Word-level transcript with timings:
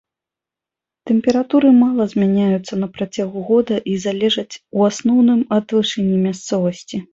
Тэмпературы 1.09 1.69
мала 1.83 2.07
змяняюцца 2.13 2.73
на 2.85 2.89
працягу 2.97 3.39
года 3.51 3.75
і 3.93 3.99
залежаць 4.07 4.59
у 4.81 4.91
асноўным 4.91 5.47
ад 5.61 5.65
вышыні 5.79 6.15
мясцовасці. 6.27 7.05